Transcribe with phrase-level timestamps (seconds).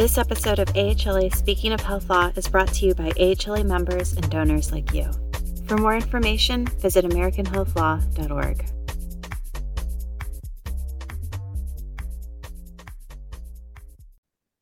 [0.00, 4.14] This episode of AHLA Speaking of Health Law is brought to you by AHLA members
[4.14, 5.10] and donors like you.
[5.66, 8.64] For more information, visit AmericanHealthLaw.org.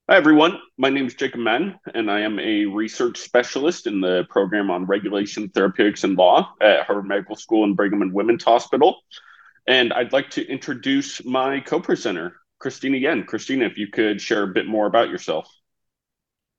[0.08, 0.58] Hi, everyone.
[0.76, 4.86] My name is Jacob Madden, and I am a research specialist in the program on
[4.86, 9.02] regulation, therapeutics, and law at Harvard Medical School and Brigham and Women's Hospital.
[9.68, 13.24] And I'd like to introduce my co presenter, Christina Yen.
[13.24, 15.48] Christina, if you could share a bit more about yourself.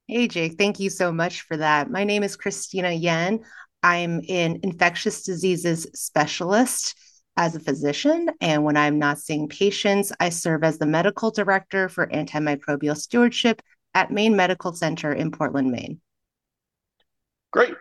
[0.08, 0.58] Hey, Jake.
[0.58, 1.92] Thank you so much for that.
[1.92, 3.42] My name is Christina Yen.
[3.84, 6.98] I'm an infectious diseases specialist
[7.38, 8.30] as a physician.
[8.42, 13.62] And when I'm not seeing patients, I serve as the medical director for antimicrobial stewardship
[13.94, 16.02] at Maine Medical Center in Portland, Maine.
[17.52, 17.74] Great.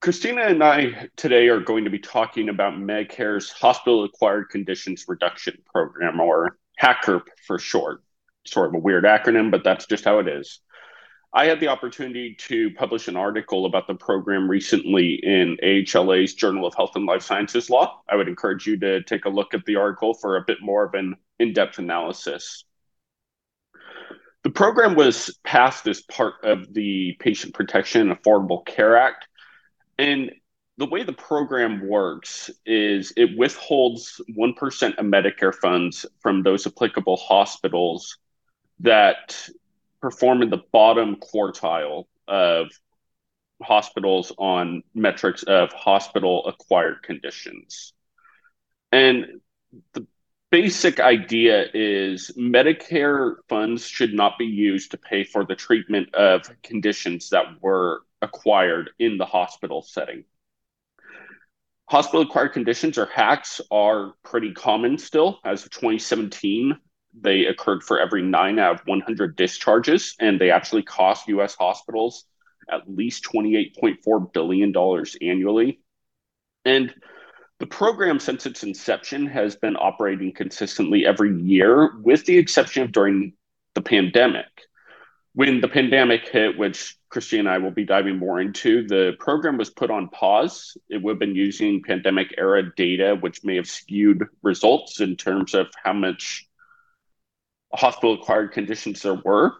[0.00, 5.56] Christina and I today are going to be talking about Medicare's Hospital Acquired Conditions Reduction
[5.72, 8.02] Program, or HACRP for short.
[8.46, 10.60] Sort of a weird acronym, but that's just how it is.
[11.36, 16.64] I had the opportunity to publish an article about the program recently in AHLA's Journal
[16.64, 18.02] of Health and Life Sciences Law.
[18.08, 20.84] I would encourage you to take a look at the article for a bit more
[20.84, 22.64] of an in depth analysis.
[24.44, 29.26] The program was passed as part of the Patient Protection and Affordable Care Act,
[29.98, 30.30] and
[30.76, 37.16] the way the program works is it withholds 1% of Medicare funds from those applicable
[37.16, 38.18] hospitals
[38.80, 39.48] that
[40.00, 42.68] perform in the bottom quartile of
[43.62, 47.92] hospitals on metrics of hospital acquired conditions.
[48.90, 49.40] And
[49.92, 50.06] the
[50.50, 56.42] basic idea is Medicare funds should not be used to pay for the treatment of
[56.62, 60.24] conditions that were acquired in the hospital setting.
[61.94, 65.38] Hospital acquired conditions or HACs are pretty common still.
[65.44, 66.76] As of 2017,
[67.20, 72.24] they occurred for every nine out of 100 discharges, and they actually cost US hospitals
[72.68, 74.74] at least $28.4 billion
[75.22, 75.78] annually.
[76.64, 76.92] And
[77.60, 82.90] the program, since its inception, has been operating consistently every year, with the exception of
[82.90, 83.34] during
[83.76, 84.48] the pandemic.
[85.34, 89.56] When the pandemic hit, which Christy and I will be diving more into, the program
[89.56, 90.76] was put on pause.
[90.88, 95.54] It would have been using pandemic era data, which may have skewed results in terms
[95.54, 96.48] of how much
[97.72, 99.52] hospital acquired conditions there were.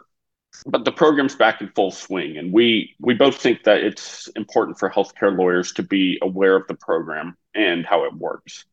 [0.66, 4.80] But the program's back in full swing, and we we both think that it's important
[4.80, 8.64] for healthcare lawyers to be aware of the program and how it works.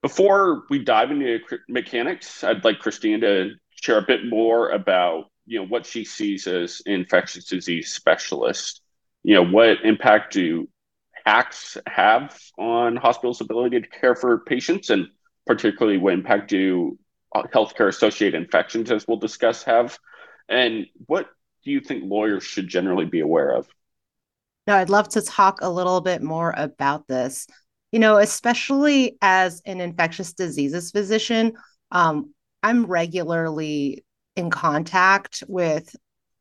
[0.00, 5.58] Before we dive into mechanics, I'd like Christine to share a bit more about you
[5.58, 8.82] know what she sees as infectious disease specialist.
[9.24, 10.68] You know what impact do
[11.26, 14.90] HACs have on hospitals ability to care for patients?
[14.90, 15.08] And
[15.46, 16.96] particularly what impact do
[17.34, 19.98] healthcare associated infections as we'll discuss have?
[20.48, 21.26] And what
[21.64, 23.66] do you think lawyers should generally be aware of?
[24.68, 27.48] No i'd love to talk a little bit more about this.
[27.90, 31.54] You know especially as an infectious diseases physician
[31.90, 32.32] um,
[32.62, 34.04] i'm regularly
[34.40, 35.94] in contact with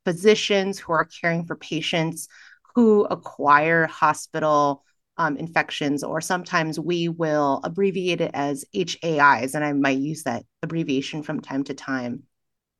[0.06, 2.28] physicians who are caring for patients
[2.74, 4.84] who acquire hospital
[5.18, 10.46] um, infections, or sometimes we will abbreviate it as HAIs, and I might use that
[10.64, 12.24] abbreviation from time to time.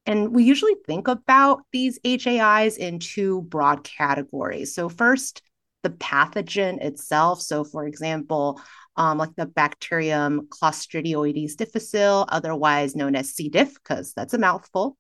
[0.06, 4.74] And we usually think about these HAIs in two broad categories.
[4.74, 5.42] So, first,
[5.84, 7.42] the pathogen itself.
[7.42, 8.62] So, for example,
[9.00, 13.48] um, like the bacterium Clostridioides difficile, otherwise known as C.
[13.48, 14.98] diff, because that's a mouthful.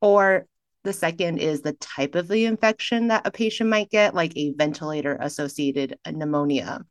[0.00, 0.46] or
[0.82, 4.52] the second is the type of the infection that a patient might get, like a
[4.54, 6.84] ventilator associated pneumonia.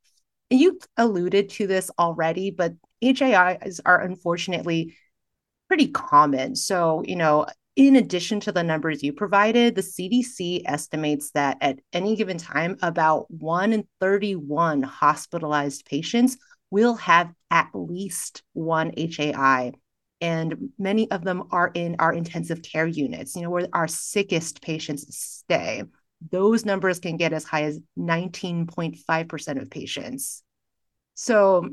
[0.49, 4.95] You alluded to this already, but HAIs are unfortunately
[5.67, 6.55] pretty common.
[6.55, 7.47] So, you know,
[7.79, 12.77] in addition to the numbers you provided, the CDC estimates that at any given time,
[12.81, 16.35] about 1 in 31 hospitalized patients
[16.71, 19.71] will have at least one HAI.
[20.19, 24.61] And many of them are in our intensive care units, you know, where our sickest
[24.61, 25.83] patients stay.
[26.31, 30.43] Those numbers can get as high as 19.5% of patients.
[31.13, 31.69] So,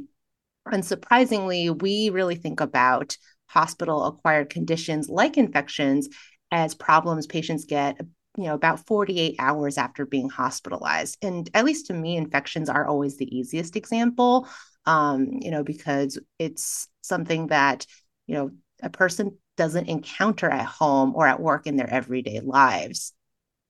[0.68, 3.16] unsurprisingly, we really think about
[3.46, 6.08] hospital acquired conditions like infections
[6.50, 7.98] as problems patients get
[8.36, 11.18] you know about 48 hours after being hospitalized.
[11.22, 14.48] And at least to me infections are always the easiest example
[14.84, 17.86] um, you know because it's something that
[18.26, 18.50] you know
[18.82, 23.12] a person doesn't encounter at home or at work in their everyday lives.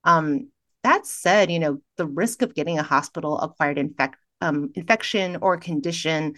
[0.05, 0.51] Um,
[0.83, 5.57] that said you know the risk of getting a hospital acquired infect, um, infection or
[5.57, 6.35] condition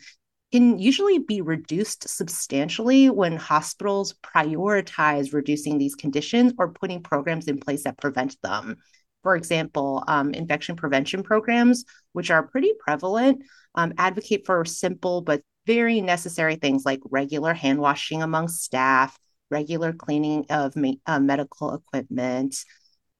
[0.52, 7.58] can usually be reduced substantially when hospitals prioritize reducing these conditions or putting programs in
[7.58, 8.76] place that prevent them.
[9.22, 15.42] For example, um, infection prevention programs, which are pretty prevalent, um, advocate for simple but
[15.66, 19.18] very necessary things like regular hand washing among staff,
[19.50, 22.56] regular cleaning of me- uh, medical equipment.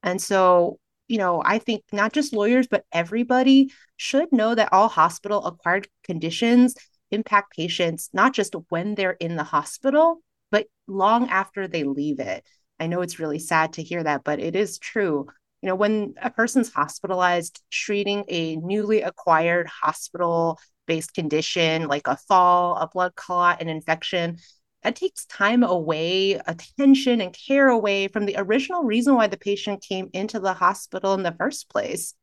[0.01, 4.87] And so, you know, I think not just lawyers, but everybody should know that all
[4.87, 6.73] hospital acquired conditions
[7.11, 10.21] impact patients not just when they're in the hospital,
[10.51, 12.45] but long after they leave it.
[12.79, 15.27] I know it's really sad to hear that, but it is true.
[15.61, 22.17] You know, when a person's hospitalized, treating a newly acquired hospital based condition like a
[22.17, 24.37] fall, a blood clot, an infection,
[24.83, 29.83] that takes time away, attention, and care away from the original reason why the patient
[29.87, 32.13] came into the hospital in the first place.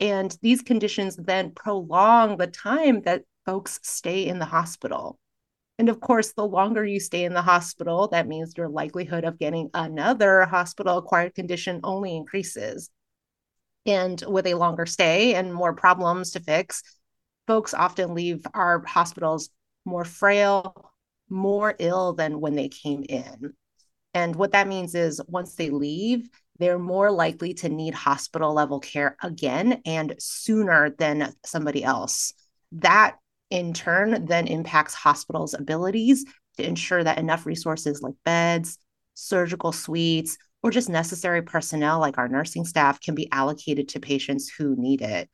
[0.00, 5.18] And these conditions then prolong the time that folks stay in the hospital.
[5.78, 9.38] And of course, the longer you stay in the hospital, that means your likelihood of
[9.38, 12.90] getting another hospital acquired condition only increases.
[13.86, 16.82] And with a longer stay and more problems to fix,
[17.46, 19.48] folks often leave our hospitals
[19.86, 20.92] more frail,
[21.30, 23.54] more ill than when they came in.
[24.12, 26.28] And what that means is once they leave,
[26.58, 32.34] they're more likely to need hospital level care again and sooner than somebody else.
[32.72, 33.16] That
[33.50, 36.24] in turn then impacts hospitals' abilities
[36.56, 38.78] to ensure that enough resources like beds,
[39.14, 44.48] surgical suites, or just necessary personnel like our nursing staff can be allocated to patients
[44.48, 45.28] who need it.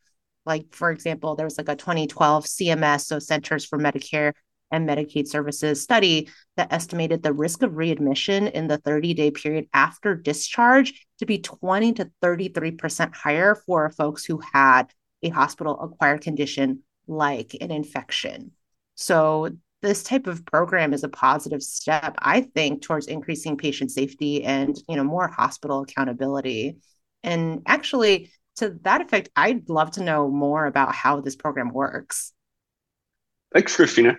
[0.44, 4.32] Like, for example, there was like a 2012 CMS, so Centers for Medicare
[4.70, 9.66] and Medicaid Services study that estimated the risk of readmission in the 30 day period
[9.72, 14.92] after discharge to be 20 to 33% higher for folks who had
[15.22, 18.52] a hospital acquired condition like an infection.
[18.94, 19.50] So
[19.82, 24.76] this type of program is a positive step, I think, towards increasing patient safety and
[24.88, 26.78] you know more hospital accountability.
[27.22, 32.32] And actually, to that effect, I'd love to know more about how this program works.
[33.52, 34.16] Thanks, Christina.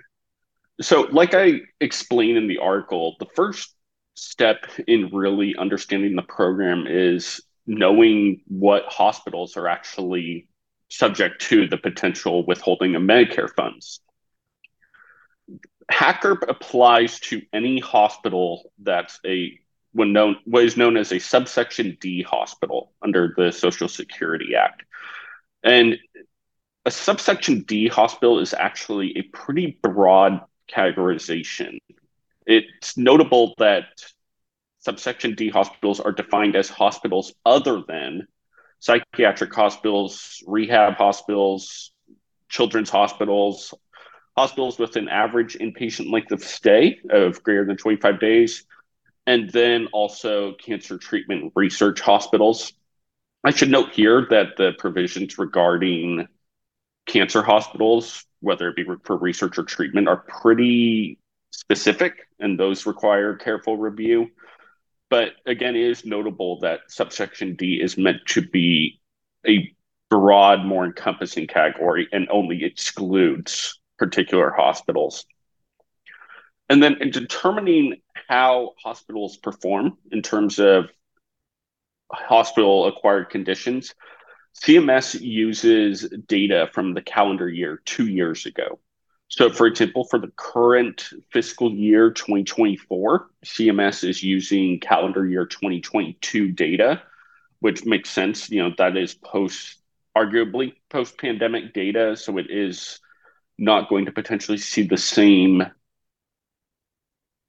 [0.80, 3.74] So, like I explained in the article, the first
[4.14, 10.48] step in really understanding the program is knowing what hospitals are actually
[10.90, 14.00] subject to the potential withholding of Medicare funds.
[15.92, 19.60] HACRP applies to any hospital that's a
[19.94, 24.84] when known what is known as a subsection D hospital under the Social Security Act.
[25.64, 25.98] And
[26.86, 30.42] a subsection D hospital is actually a pretty broad
[30.72, 31.80] categorization.
[32.46, 33.86] It's notable that
[34.80, 38.28] subsection D hospitals are defined as hospitals other than
[38.80, 41.92] psychiatric hospitals, rehab hospitals,
[42.50, 43.74] children's hospitals,
[44.38, 48.66] hospitals with an average inpatient length of stay of greater than 25 days,
[49.26, 52.74] and then also cancer treatment research hospitals.
[53.44, 56.28] I should note here that the provisions regarding
[57.08, 61.20] cancer hospitals, whether it be for research or treatment, are pretty
[61.52, 64.28] specific, and those require careful review.
[65.10, 69.00] But again, it is notable that subsection D is meant to be
[69.48, 69.74] a
[70.10, 75.26] broad, more encompassing category and only excludes particular hospitals.
[76.70, 80.90] And then in determining how hospitals perform in terms of
[82.12, 83.94] hospital acquired conditions,
[84.62, 88.80] CMS uses data from the calendar year two years ago.
[89.30, 96.52] So, for example, for the current fiscal year 2024, CMS is using calendar year 2022
[96.52, 97.02] data,
[97.60, 98.50] which makes sense.
[98.50, 99.80] You know, that is post,
[100.18, 102.16] arguably post pandemic data.
[102.16, 103.02] So it is
[103.58, 105.64] not going to potentially see the same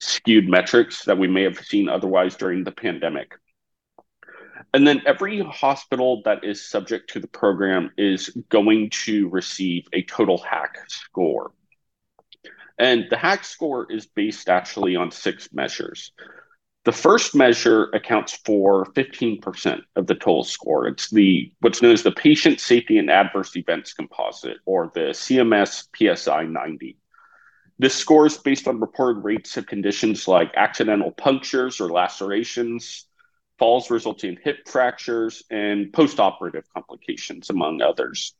[0.00, 3.34] skewed metrics that we may have seen otherwise during the pandemic.
[4.74, 10.02] And then every hospital that is subject to the program is going to receive a
[10.02, 11.52] total HAC score.
[12.78, 16.12] And the HAC score is based actually on six measures.
[16.84, 20.86] The first measure accounts for 15% of the total score.
[20.86, 25.88] It's the what's known as the patient safety and adverse events composite, or the CMS
[25.94, 26.96] PSI 90.
[27.80, 33.06] This score is based on reported rates of conditions like accidental punctures or lacerations,
[33.58, 38.34] falls resulting in hip fractures, and postoperative complications, among others.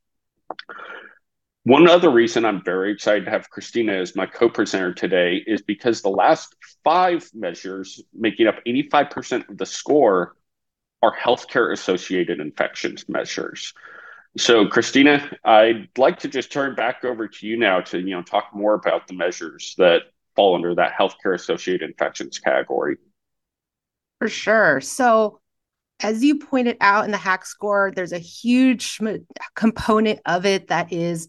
[1.69, 5.61] One other reason I'm very excited to have Christina as my co presenter today is
[5.61, 10.35] because the last five measures, making up 85% of the score,
[11.03, 13.75] are healthcare associated infections measures.
[14.39, 18.23] So, Christina, I'd like to just turn back over to you now to you know
[18.23, 20.05] talk more about the measures that
[20.37, 22.97] fall under that healthcare associated infections category.
[24.21, 24.81] For sure.
[24.81, 25.41] So,
[26.01, 28.99] as you pointed out in the HAC score, there's a huge
[29.55, 31.29] component of it that is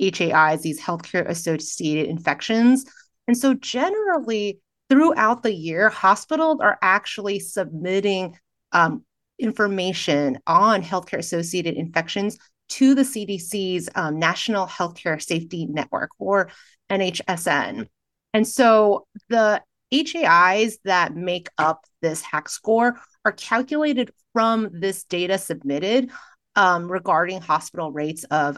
[0.00, 2.84] HAIs, these healthcare associated infections.
[3.28, 8.36] And so, generally, throughout the year, hospitals are actually submitting
[8.72, 9.04] um,
[9.38, 12.38] information on healthcare associated infections
[12.70, 16.50] to the CDC's um, National Healthcare Safety Network or
[16.90, 17.88] NHSN.
[18.32, 19.60] And so the
[19.92, 26.10] HAIs that make up this HAC score are calculated from this data submitted
[26.54, 28.56] um, regarding hospital rates of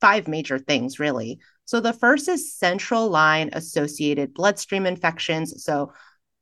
[0.00, 1.38] five major things, really.
[1.64, 5.64] So the first is central line associated bloodstream infections.
[5.64, 5.92] So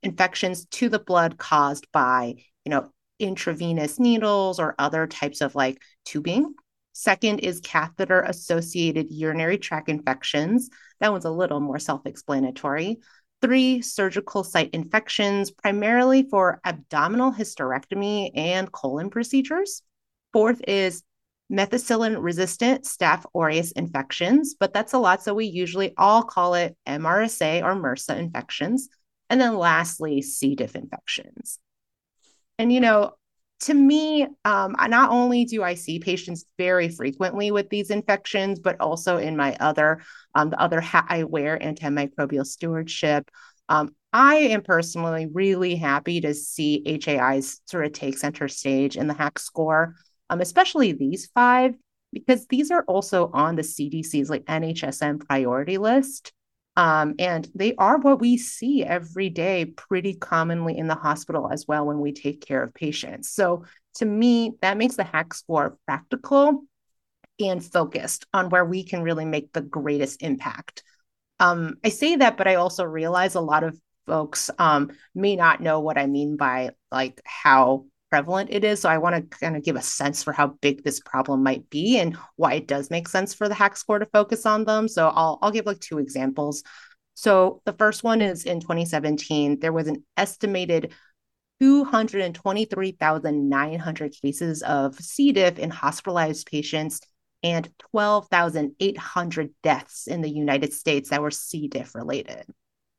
[0.03, 5.81] infections to the blood caused by, you know, intravenous needles or other types of like
[6.05, 6.53] tubing.
[6.93, 10.69] Second is catheter associated urinary tract infections.
[10.99, 12.99] That one's a little more self explanatory.
[13.41, 19.81] Three, surgical site infections, primarily for abdominal hysterectomy and colon procedures.
[20.31, 21.03] Fourth is
[21.51, 25.23] methicillin resistant staph aureus infections, but that's a lot.
[25.23, 28.89] So we usually all call it MRSA or MRSA infections.
[29.29, 30.55] And then lastly, C.
[30.55, 31.59] diff infections.
[32.57, 33.13] And, you know,
[33.61, 38.79] to me, um, not only do I see patients very frequently with these infections, but
[38.79, 40.01] also in my other,
[40.35, 43.29] um, the other hat I wear, antimicrobial stewardship.
[43.69, 49.07] Um, I am personally really happy to see HAIs sort of take center stage in
[49.07, 49.95] the HAC score,
[50.29, 51.75] um, especially these five,
[52.13, 56.33] because these are also on the CDC's like NHSN priority list.
[56.77, 61.65] Um, and they are what we see every day pretty commonly in the hospital as
[61.67, 63.29] well when we take care of patients.
[63.29, 63.63] So
[63.95, 66.65] to me, that makes the HAC score practical
[67.39, 70.83] and focused on where we can really make the greatest impact.
[71.39, 75.61] Um, I say that, but I also realize a lot of folks um, may not
[75.61, 78.79] know what I mean by like how prevalent it is.
[78.79, 81.69] So I want to kind of give a sense for how big this problem might
[81.69, 84.87] be and why it does make sense for the HAC score to focus on them.
[84.87, 86.63] So I'll I'll give like two examples.
[87.13, 90.93] So the first one is in 2017, there was an estimated
[91.59, 95.33] 223,900 cases of C.
[95.33, 97.01] diff in hospitalized patients
[97.43, 101.67] and 12,800 deaths in the United States that were C.
[101.67, 102.45] diff related.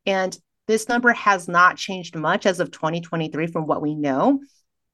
[0.04, 0.36] And
[0.68, 4.40] this number has not changed much as of 2023 from what we know.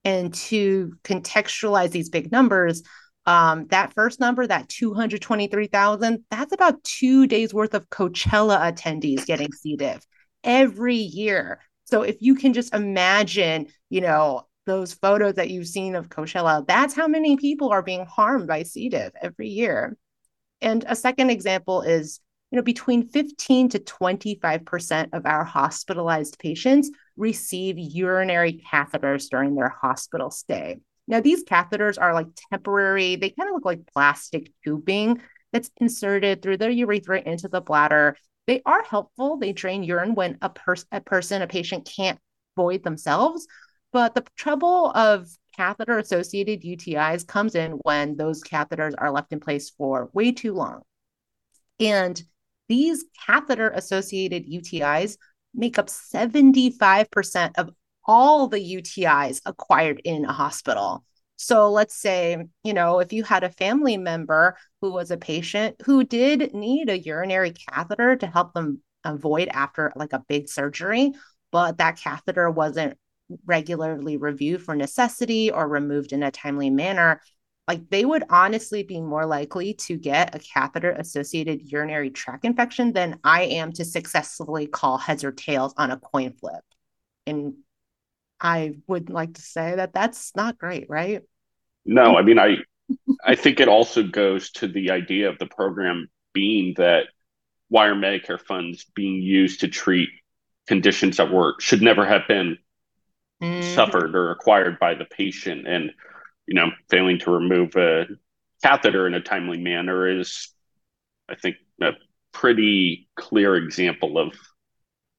[0.04, 2.82] And to contextualize these big numbers,
[3.26, 9.52] um, that first number, that 223,000, that's about two days worth of Coachella attendees getting
[9.52, 9.76] C.
[9.76, 10.04] diff
[10.42, 11.61] every year.
[11.85, 16.66] So if you can just imagine, you know, those photos that you've seen of Coachella,
[16.66, 18.88] that's how many people are being harmed by C.
[18.88, 19.97] diff every year.
[20.61, 22.21] And a second example is
[22.52, 29.71] you know, between 15 to 25% of our hospitalized patients receive urinary catheters during their
[29.71, 30.78] hospital stay.
[31.09, 36.42] Now, these catheters are like temporary, they kind of look like plastic tubing that's inserted
[36.42, 38.16] through the urethra into the bladder.
[38.47, 39.38] They are helpful.
[39.38, 42.18] They drain urine when a, pers- a person, a patient can't
[42.54, 43.47] void themselves.
[43.92, 49.40] But the trouble of catheter associated UTIs comes in when those catheters are left in
[49.40, 50.82] place for way too long.
[51.80, 52.23] And
[52.73, 55.19] these catheter associated UTIs
[55.55, 57.69] make up 75% of
[58.07, 61.05] all the UTIs acquired in a hospital.
[61.37, 65.76] So let's say, you know, if you had a family member who was a patient
[65.85, 71.12] who did need a urinary catheter to help them avoid after like a big surgery,
[71.50, 72.97] but that catheter wasn't
[73.45, 77.21] regularly reviewed for necessity or removed in a timely manner,
[77.69, 82.92] like they would honestly be more likely to get a catheter associated urinary tract infection
[82.92, 86.64] than I am to successfully call heads or tails on a coin flip.
[87.26, 87.54] And
[88.40, 91.23] I would like to say that that's not great, right?
[91.85, 92.57] No, I mean I
[93.25, 97.04] I think it also goes to the idea of the program being that
[97.69, 100.09] why are Medicare funds being used to treat
[100.66, 102.59] conditions that were should never have been
[103.40, 103.62] mm.
[103.75, 105.92] suffered or acquired by the patient and
[106.52, 108.04] you know, failing to remove a
[108.62, 110.52] catheter in a timely manner is,
[111.26, 111.92] I think, a
[112.32, 114.35] pretty clear example of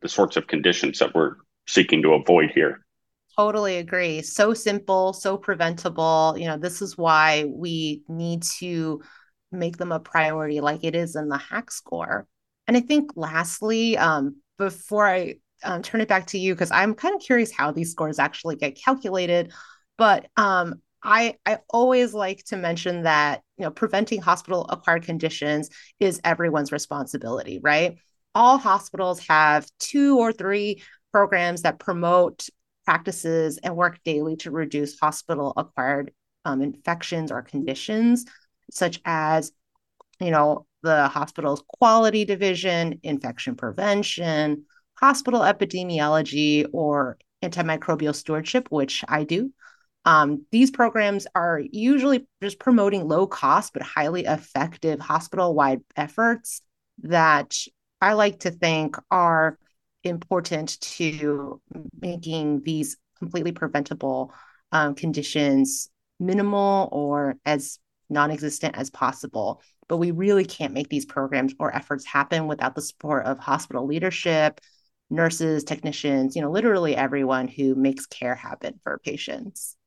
[0.03, 1.37] the sorts of conditions that we're
[1.67, 2.85] seeking to avoid here.
[3.35, 4.21] Totally agree.
[4.21, 6.35] So simple, so preventable.
[6.37, 9.01] You know, this is why we need to
[9.51, 12.27] make them a priority like it is in the HAC score.
[12.67, 16.93] And I think lastly, um, before I um, turn it back to you, because I'm
[16.93, 19.51] kind of curious how these scores actually get calculated,
[19.97, 25.69] but um, I, I always like to mention that you know preventing hospital acquired conditions
[25.99, 27.97] is everyone's responsibility, right?
[28.33, 30.81] All hospitals have two or three
[31.11, 32.47] programs that promote
[32.85, 36.11] practices and work daily to reduce hospital acquired
[36.45, 38.25] um, infections or conditions,
[38.71, 39.51] such as
[40.19, 49.23] you know the hospital's quality division, infection prevention, hospital epidemiology, or antimicrobial stewardship, which I
[49.23, 49.51] do.
[50.05, 56.61] Um, these programs are usually just promoting low cost but highly effective hospital wide efforts
[57.03, 57.55] that
[58.01, 59.57] I like to think are
[60.03, 61.61] important to
[62.01, 64.33] making these completely preventable
[64.73, 67.79] um, conditions minimal or as
[68.09, 69.61] non existent as possible.
[69.87, 73.85] But we really can't make these programs or efforts happen without the support of hospital
[73.85, 74.59] leadership,
[75.09, 79.77] nurses, technicians, you know, literally everyone who makes care happen for patients.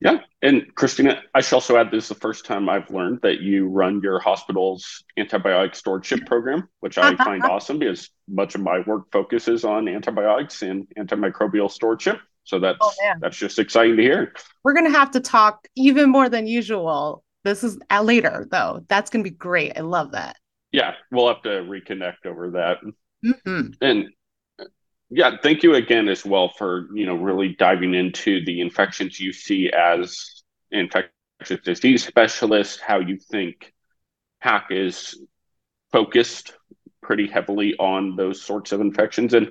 [0.00, 0.18] Yeah.
[0.42, 3.68] And Christina, I should also add this is the first time I've learned that you
[3.68, 9.10] run your hospital's antibiotic stewardship program, which I find awesome because much of my work
[9.10, 12.20] focuses on antibiotics and antimicrobial stewardship.
[12.44, 14.32] So that's oh, that's just exciting to hear.
[14.64, 17.22] We're gonna have to talk even more than usual.
[17.44, 18.84] This is uh, later though.
[18.88, 19.76] That's gonna be great.
[19.76, 20.36] I love that.
[20.72, 22.78] Yeah, we'll have to reconnect over that.
[23.24, 23.72] Mm-hmm.
[23.82, 24.08] And
[25.10, 29.32] yeah, thank you again as well for you know really diving into the infections you
[29.32, 31.12] see as infectious
[31.64, 32.80] disease specialist.
[32.80, 33.72] How you think
[34.40, 35.18] HAC is
[35.92, 36.52] focused
[37.02, 39.50] pretty heavily on those sorts of infections, and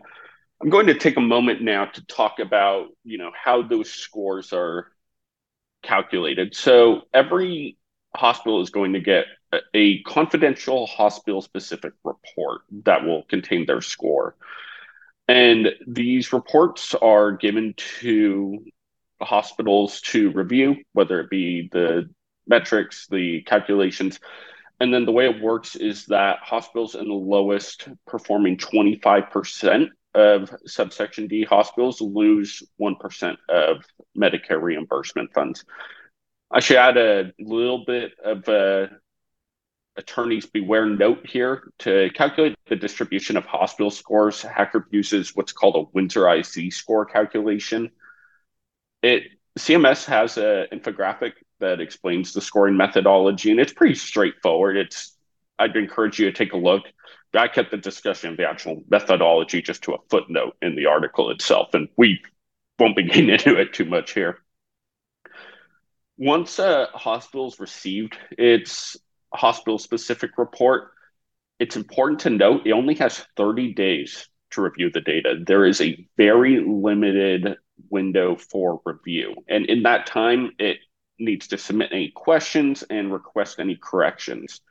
[0.61, 4.53] I'm going to take a moment now to talk about you know how those scores
[4.53, 4.91] are
[5.81, 6.55] calculated.
[6.55, 7.77] So every
[8.15, 9.25] hospital is going to get
[9.73, 14.35] a confidential hospital specific report that will contain their score.
[15.27, 18.65] And these reports are given to
[19.21, 22.09] hospitals to review, whether it be the
[22.47, 24.19] metrics, the calculations.
[24.79, 30.53] And then the way it works is that hospitals in the lowest performing 25% of
[30.65, 33.83] subsection D hospitals lose 1% of
[34.17, 35.65] Medicare reimbursement funds.
[36.49, 38.89] I should add a little bit of a
[39.97, 44.41] attorneys beware note here to calculate the distribution of hospital scores.
[44.43, 47.91] HACRP uses what's called a Winsorized Z score calculation.
[49.01, 49.23] It
[49.57, 54.77] CMS has an infographic that explains the scoring methodology, and it's pretty straightforward.
[54.77, 55.15] It's
[55.59, 56.83] I'd encourage you to take a look.
[57.33, 61.31] I kept the discussion of the actual methodology just to a footnote in the article
[61.31, 62.21] itself, and we
[62.79, 64.39] won't be getting into it too much here.
[66.17, 68.97] Once a hospital's received its
[69.33, 70.91] hospital specific report,
[71.59, 75.35] it's important to note it only has 30 days to review the data.
[75.45, 77.55] There is a very limited
[77.89, 79.35] window for review.
[79.47, 80.77] And in that time, it
[81.19, 84.61] needs to submit any questions and request any corrections.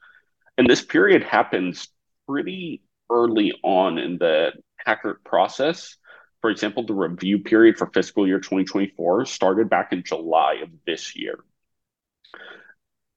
[0.57, 1.88] And this period happens
[2.29, 4.53] pretty early on in the
[4.87, 5.97] HACRP process.
[6.40, 11.16] For example, the review period for fiscal year 2024 started back in July of this
[11.16, 11.38] year.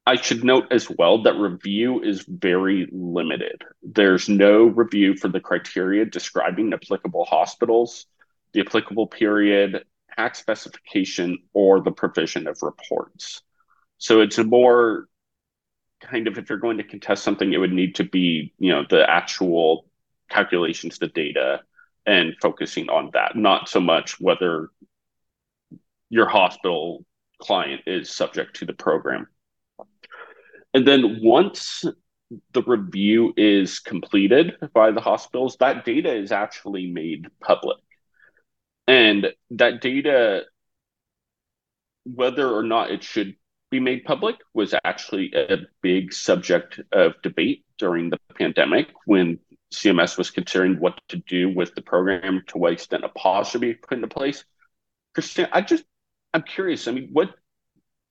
[0.05, 3.63] I should note as well that review is very limited.
[3.83, 8.07] There's no review for the criteria describing applicable hospitals,
[8.53, 9.83] the applicable period,
[10.17, 13.41] HAC specification, or the provision of reports.
[13.99, 15.07] So it's a more
[16.01, 18.85] kind of if you're going to contest something, it would need to be, you know,
[18.89, 19.85] the actual
[20.29, 21.61] calculations, the data,
[22.05, 24.69] and focusing on that, not so much whether
[26.09, 27.05] your hospital
[27.39, 29.27] client is subject to the program.
[30.73, 31.83] And then once
[32.53, 37.77] the review is completed by the hospitals, that data is actually made public.
[38.87, 40.43] And that data,
[42.05, 43.35] whether or not it should
[43.71, 49.39] be made public, was actually a big subject of debate during the pandemic when
[49.73, 53.61] CMS was considering what to do with the program, to what extent a pause should
[53.61, 54.43] be put into place.
[55.13, 55.83] Christina, I just,
[56.33, 56.87] I'm curious.
[56.87, 57.29] I mean, what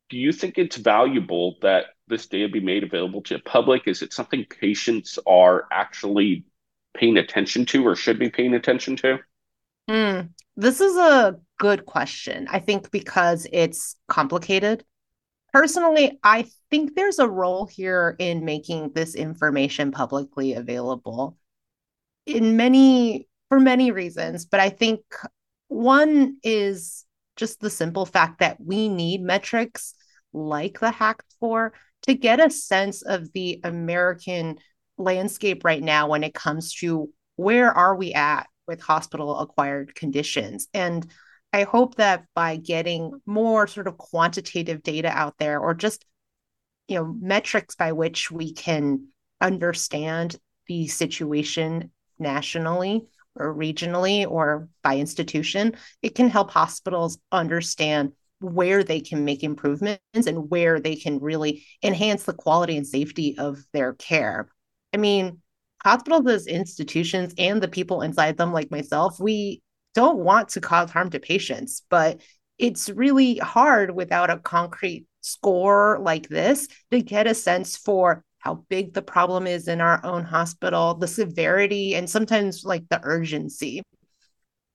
[0.08, 3.86] do you think it's valuable that this data be made available to the public?
[3.86, 6.44] Is it something patients are actually
[6.94, 9.18] paying attention to or should be paying attention to?
[9.88, 12.46] Mm, this is a good question.
[12.50, 14.84] I think because it's complicated.
[15.52, 21.36] Personally, I think there's a role here in making this information publicly available
[22.26, 25.00] in many for many reasons, but I think
[25.68, 29.94] one is just the simple fact that we need metrics
[30.34, 31.72] like the HAC score
[32.08, 34.58] to get a sense of the American
[34.96, 40.68] landscape right now when it comes to where are we at with hospital acquired conditions.
[40.72, 41.06] And
[41.52, 46.04] I hope that by getting more sort of quantitative data out there or just
[46.88, 49.08] you know metrics by which we can
[49.40, 58.85] understand the situation nationally or regionally or by institution, it can help hospitals understand where
[58.85, 63.59] they can make improvements and where they can really enhance the quality and safety of
[63.72, 64.48] their care.
[64.94, 65.40] I mean,
[65.83, 69.62] hospitals as institutions and the people inside them, like myself, we
[69.94, 72.20] don't want to cause harm to patients, but
[72.59, 78.64] it's really hard without a concrete score like this to get a sense for how
[78.68, 83.83] big the problem is in our own hospital, the severity, and sometimes like the urgency.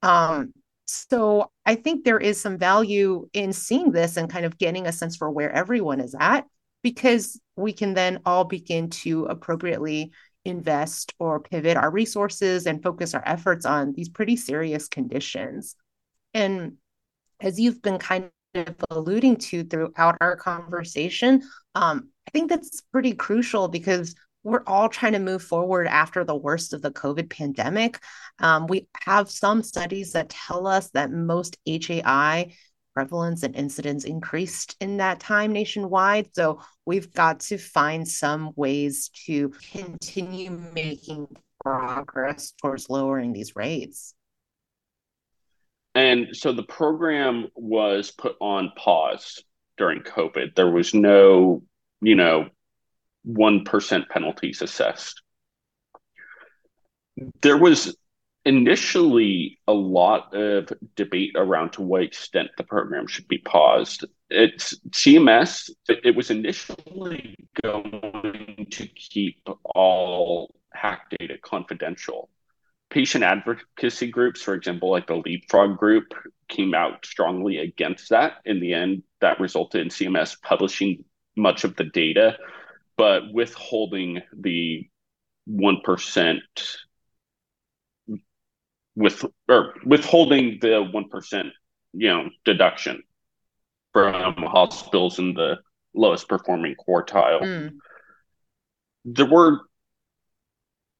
[0.02, 0.54] Um,
[0.94, 4.92] so I think there is some value in seeing this and kind of getting a
[4.92, 6.46] sense for where everyone is at,
[6.84, 10.12] because we can then all begin to appropriately
[10.46, 15.76] invest or pivot our resources and focus our efforts on these pretty serious conditions.
[16.34, 16.74] And
[17.40, 21.42] as you've been kind of alluding to throughout our conversation,
[21.76, 26.36] um, I think that's pretty crucial because we're all trying to move forward after the
[26.36, 28.00] worst of the COVID pandemic.
[28.40, 32.54] Um, we have some studies that tell us that most HAI
[32.94, 36.30] prevalence and incidence increased in that time nationwide.
[36.34, 41.28] So we've got to find some ways to continue making
[41.64, 44.14] progress towards lowering these rates.
[45.96, 49.44] And so the program was put on pause
[49.78, 50.56] during COVID.
[50.56, 51.64] There was no,
[52.02, 52.50] you know,
[53.28, 55.22] 1% penalties assessed.
[57.42, 57.96] There was
[58.46, 64.06] initially a lot of debate around to what extent the program should be paused.
[64.30, 72.30] It's CMS, it was initially going to keep all HAC data confidential
[72.94, 76.14] patient advocacy groups, for example, like the Leapfrog group,
[76.48, 78.34] came out strongly against that.
[78.46, 81.04] In the end, that resulted in CMS publishing
[81.36, 82.38] much of the data,
[82.98, 84.88] but withholding the
[85.50, 86.40] 1%
[88.96, 91.52] with or withholding the 1%
[91.94, 93.04] you know deduction
[93.92, 95.58] from hospitals in the
[95.94, 97.42] lowest performing quartile.
[97.42, 97.74] Mm.
[99.06, 99.60] There were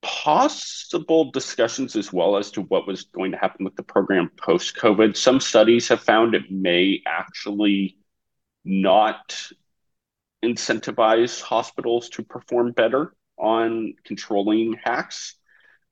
[0.02, 4.76] possible discussions as well as to what was going to happen with the program post
[4.76, 5.18] COVID.
[5.18, 7.98] Some studies have found it may actually
[8.66, 9.50] not
[10.44, 15.34] incentivize hospitals to perform better on controlling HACs,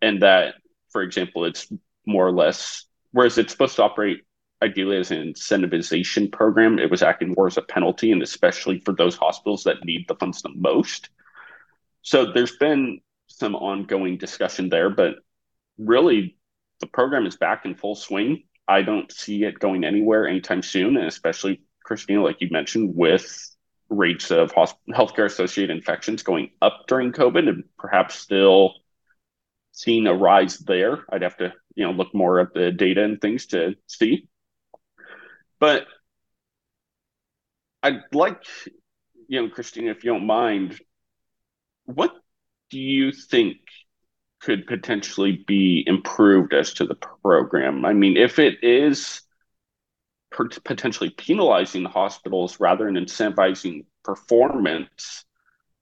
[0.02, 0.56] and that,
[0.90, 1.72] for example, it's
[2.06, 4.22] more or less, whereas it's supposed to operate
[4.62, 8.94] ideally as an incentivization program, it was acting more as a penalty, and especially for
[8.94, 11.10] those hospitals that need the funds the most.
[12.04, 15.16] So there's been some ongoing discussion there, but
[15.78, 16.38] really
[16.80, 18.44] the program is back in full swing.
[18.68, 23.51] I don't see it going anywhere anytime soon, and especially Christina, like you mentioned, with
[23.92, 28.76] rates of healthcare associated infections going up during COVID and perhaps still
[29.74, 31.06] seeing a rise there.
[31.12, 34.28] I'd have to, you know, look more at the data and things to see.
[35.60, 35.86] But
[37.84, 38.44] I'd like,
[39.28, 40.80] you know, Christina, if you don't mind,
[41.86, 42.14] what
[42.70, 43.58] do you think
[44.40, 47.86] could potentially be improved as to the program?
[47.86, 49.22] I mean, if it is
[50.32, 55.26] potentially penalizing hospitals rather than incentivizing performance,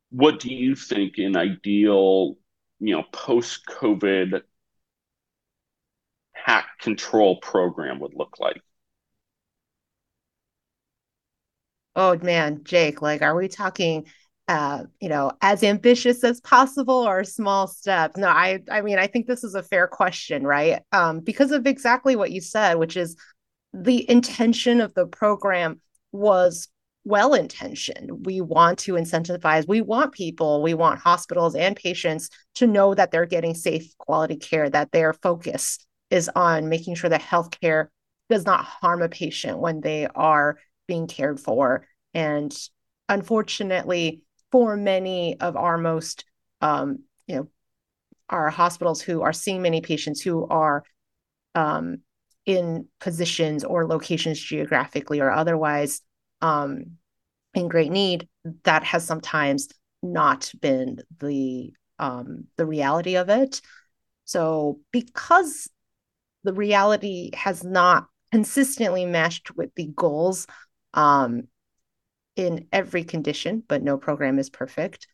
[0.09, 2.35] what do you think an ideal,
[2.79, 4.41] you know, post-COVID
[6.33, 8.61] HAC control program would look like?
[11.95, 14.05] Oh man, Jake, like, are we talking
[14.49, 18.17] uh, you know, as ambitious as possible or small steps?
[18.17, 20.81] No, I, I mean, I think this is a fair question, right?
[20.91, 23.15] Um, because of exactly what you said, which is
[23.73, 26.67] the intention of the program was
[27.05, 28.25] well intentioned.
[28.25, 33.11] We want to incentivize, we want people, we want hospitals and patients to know that
[33.11, 35.79] they're getting safe, quality care, that their focus
[36.09, 37.87] is on making sure that healthcare
[38.29, 41.87] does not harm a patient when they are being cared for.
[42.13, 42.55] And
[43.07, 46.25] unfortunately, for many of our most,
[46.61, 47.47] um, you know,
[48.29, 50.83] our hospitals who are seeing many patients who are
[51.55, 52.01] um,
[52.45, 56.01] in positions or locations geographically or otherwise
[56.41, 56.97] um,
[57.53, 58.27] in great need,
[58.63, 59.67] that has sometimes
[60.01, 63.61] not been the um, the reality of it.
[64.23, 65.69] So because
[66.43, 70.47] the reality has not consistently meshed with the goals
[70.93, 71.43] um,
[72.35, 75.07] in every condition, but no program is perfect.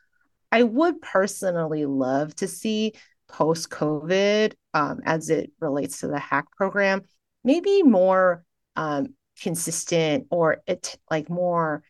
[0.52, 2.94] I would personally love to see
[3.28, 7.02] post COVID, um, as it relates to the HAC program,
[7.45, 8.43] maybe more
[8.75, 11.84] um, consistent or it like more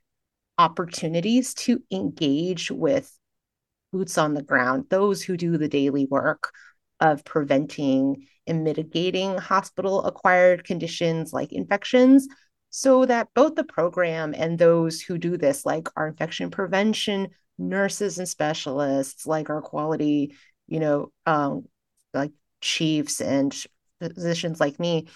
[0.57, 3.11] opportunities to engage with
[3.91, 6.51] boots on the ground, those who do the daily work
[6.99, 12.27] of preventing and mitigating hospital acquired conditions like infections
[12.69, 18.17] so that both the program and those who do this like our infection prevention nurses
[18.17, 20.35] and specialists like our quality
[20.67, 21.65] you know um,
[22.13, 23.65] like chiefs and
[24.01, 25.07] physicians like me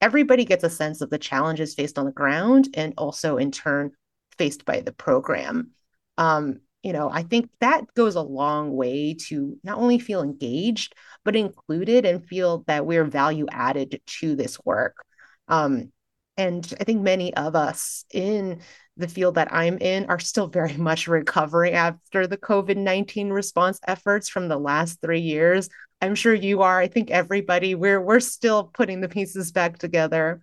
[0.00, 3.92] everybody gets a sense of the challenges faced on the ground and also in turn
[4.38, 5.70] faced by the program.
[6.18, 10.94] Um, you know i think that goes a long way to not only feel engaged
[11.26, 15.04] but included and feel that we're value added to this work.
[15.48, 15.92] Um,
[16.36, 18.60] and i think many of us in
[18.96, 24.28] the field that i'm in are still very much recovering after the covid-19 response efforts
[24.28, 25.68] from the last three years.
[26.02, 26.78] I'm sure you are.
[26.78, 30.42] I think everybody we're we're still putting the pieces back together.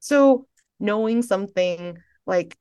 [0.00, 0.46] So
[0.78, 2.56] knowing something like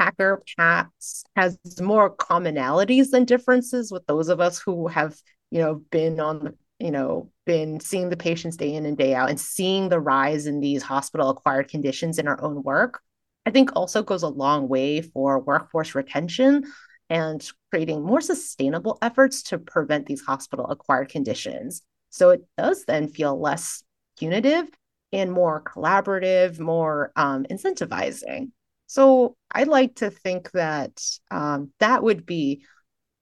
[0.00, 5.76] HACRP perhaps has more commonalities than differences with those of us who have, you know,
[5.90, 9.88] been on, you know, been seeing the patients day in and day out and seeing
[9.88, 13.00] the rise in these hospital acquired conditions in our own work.
[13.46, 16.64] I think also goes a long way for workforce retention
[17.08, 21.82] and creating more sustainable efforts to prevent these hospital acquired conditions.
[22.10, 23.84] So it does then feel less
[24.18, 24.68] punitive
[25.12, 28.50] and more collaborative, more um, incentivizing.
[28.86, 32.64] So I like to think that um, that would be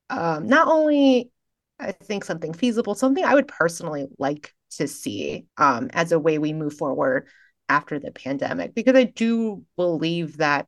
[0.09, 1.31] um, not only,
[1.81, 6.39] I think, something feasible, something I would personally like to see um, as a way
[6.39, 7.29] we move forward
[7.69, 10.67] after the pandemic, because I do believe that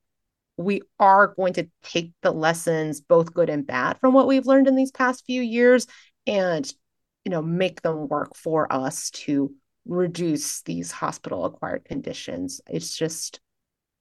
[0.57, 4.69] we are going to take the lessons, both good and bad, from what we've learned
[4.69, 5.87] in these past few years
[6.27, 6.73] and
[7.25, 9.53] you know make them work for us to
[9.87, 13.41] reduce these hospital acquired conditions it's just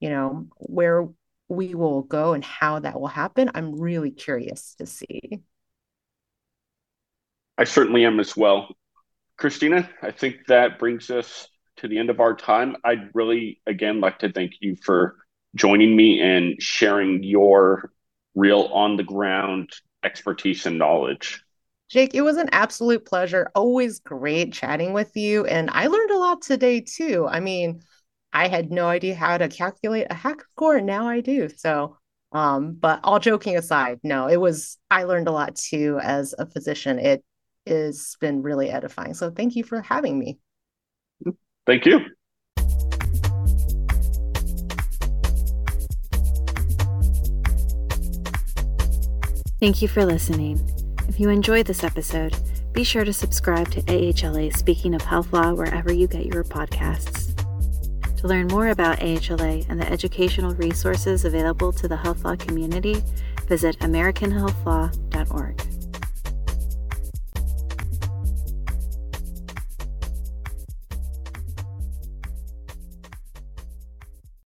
[0.02, 1.08] you know, where
[1.48, 5.42] we will go and how that will happen, I'm really curious to see.
[7.58, 8.76] I certainly am as well.
[9.38, 12.76] Christina, I think that brings us to the end of our time.
[12.84, 15.16] I'd really, again, like to thank you for
[15.56, 17.92] joining me and sharing your
[18.36, 19.72] real on the ground
[20.04, 21.44] expertise and knowledge.
[21.90, 23.52] Jake, it was an absolute pleasure.
[23.54, 25.46] Always great chatting with you.
[25.46, 27.28] And I learned a lot today, too.
[27.30, 27.82] I mean,
[28.32, 31.50] I had no idea how to calculate a HAC score, and now I do.
[31.50, 31.98] So,
[32.32, 36.46] um, but all joking aside, no, it was I learned a lot too as a
[36.46, 36.98] physician.
[36.98, 37.24] It
[37.66, 39.14] has been really edifying.
[39.14, 40.40] So, thank you for having me.
[41.66, 42.00] Thank you.
[49.60, 50.60] Thank you for listening.
[51.08, 52.36] If you enjoyed this episode,
[52.74, 57.36] be sure to subscribe to AHLA Speaking of Health Law wherever you get your podcasts.
[58.18, 63.04] To learn more about AHLA and the educational resources available to the health law community,
[63.48, 65.71] visit AmericanHealthLaw.org.